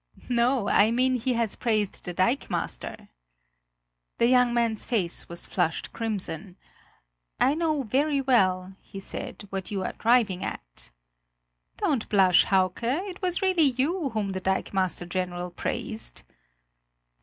[0.29, 3.09] "No, I mean, he has praised the dikemaster!"
[4.17, 6.57] The young man's face was flushed crimson:
[7.39, 10.89] "I know very well," he said, "what you are driving at."
[11.77, 16.23] "Don't blush, Hauke; it was really you whom the dikemaster general praised!"